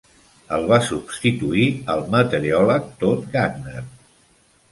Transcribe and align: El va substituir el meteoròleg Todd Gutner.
El 0.55 0.63
va 0.69 0.77
substituir 0.85 1.65
el 1.95 2.01
meteoròleg 2.15 2.87
Todd 3.03 3.27
Gutner. 3.37 3.85